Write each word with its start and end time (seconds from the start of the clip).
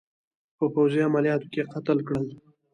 په 0.57 0.65
پوځي 0.73 0.99
عملیاتو 1.07 1.47
کې 1.53 1.69
قتل 1.73 1.97
کړل. 2.07 2.25